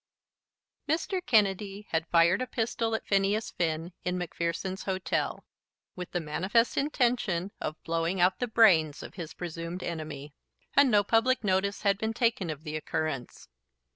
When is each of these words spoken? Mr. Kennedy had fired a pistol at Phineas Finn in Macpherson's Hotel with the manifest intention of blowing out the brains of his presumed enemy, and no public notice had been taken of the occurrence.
Mr. 0.89 1.23
Kennedy 1.23 1.85
had 1.91 2.07
fired 2.07 2.41
a 2.41 2.47
pistol 2.47 2.95
at 2.95 3.05
Phineas 3.05 3.51
Finn 3.51 3.93
in 4.03 4.17
Macpherson's 4.17 4.85
Hotel 4.85 5.45
with 5.95 6.09
the 6.09 6.19
manifest 6.19 6.75
intention 6.75 7.51
of 7.61 7.79
blowing 7.83 8.19
out 8.19 8.39
the 8.39 8.47
brains 8.47 9.03
of 9.03 9.13
his 9.13 9.35
presumed 9.35 9.83
enemy, 9.83 10.33
and 10.75 10.89
no 10.89 11.03
public 11.03 11.43
notice 11.43 11.83
had 11.83 11.99
been 11.99 12.15
taken 12.15 12.49
of 12.49 12.63
the 12.63 12.75
occurrence. 12.75 13.47